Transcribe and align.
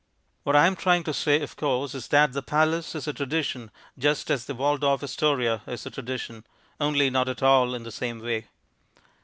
What 0.41 0.55
I 0.55 0.65
am 0.65 0.75
trying 0.75 1.03
to 1.03 1.13
say, 1.13 1.41
of 1.41 1.55
course, 1.55 1.93
is 1.93 2.07
that 2.07 2.33
the 2.33 2.41
Palace 2.41 2.95
is 2.95 3.07
a 3.07 3.13
tradition 3.13 3.69
just 3.99 4.31
as 4.31 4.45
the 4.45 4.55
Waldorf 4.55 5.03
Astoria 5.03 5.61
is 5.67 5.85
a 5.85 5.91
tradition, 5.91 6.43
only 6.79 7.11
not 7.11 7.29
at 7.29 7.43
all 7.43 7.75
in 7.75 7.83
the 7.83 7.91
same 7.91 8.17
way. 8.17 8.47